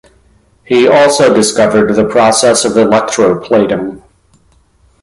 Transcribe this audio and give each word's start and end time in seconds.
He 0.63 0.87
also 0.87 1.31
discovered 1.31 1.93
the 1.93 2.05
process 2.09 2.65
of 2.65 2.71
electroplating. 2.71 4.01